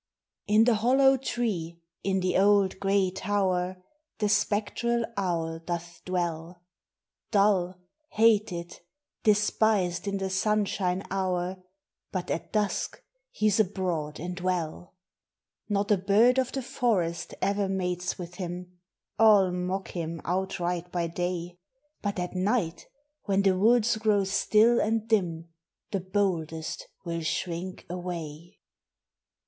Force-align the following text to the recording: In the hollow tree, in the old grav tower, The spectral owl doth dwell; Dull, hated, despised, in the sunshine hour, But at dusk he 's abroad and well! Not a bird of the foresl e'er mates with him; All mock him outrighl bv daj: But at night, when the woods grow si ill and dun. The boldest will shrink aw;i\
In 0.47 0.63
the 0.63 0.73
hollow 0.73 1.15
tree, 1.15 1.79
in 2.03 2.21
the 2.21 2.35
old 2.35 2.79
grav 2.79 3.13
tower, 3.13 3.83
The 4.17 4.29
spectral 4.29 5.05
owl 5.15 5.59
doth 5.59 6.01
dwell; 6.05 6.63
Dull, 7.29 7.75
hated, 8.09 8.79
despised, 9.21 10.07
in 10.07 10.17
the 10.17 10.31
sunshine 10.31 11.03
hour, 11.11 11.61
But 12.11 12.31
at 12.31 12.51
dusk 12.51 12.99
he 13.29 13.47
's 13.47 13.59
abroad 13.59 14.19
and 14.19 14.39
well! 14.39 14.95
Not 15.69 15.91
a 15.91 15.97
bird 15.99 16.39
of 16.39 16.51
the 16.51 16.61
foresl 16.63 17.35
e'er 17.43 17.69
mates 17.69 18.17
with 18.17 18.37
him; 18.41 18.79
All 19.19 19.51
mock 19.51 19.89
him 19.89 20.19
outrighl 20.21 20.89
bv 20.89 21.13
daj: 21.13 21.57
But 22.01 22.17
at 22.17 22.33
night, 22.33 22.87
when 23.25 23.43
the 23.43 23.55
woods 23.55 23.97
grow 23.97 24.23
si 24.23 24.49
ill 24.61 24.79
and 24.79 25.07
dun. 25.07 25.49
The 25.91 25.99
boldest 25.99 26.87
will 27.05 27.21
shrink 27.21 27.85
aw;i\ 27.87 28.57